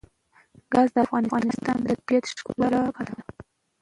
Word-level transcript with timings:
ګاز 0.71 0.89
د 0.95 0.97
افغانستان 1.05 1.77
د 1.83 1.87
طبیعت 1.99 2.23
د 2.25 2.29
ښکلا 2.37 2.67
برخه 2.95 3.03
ده. 3.17 3.23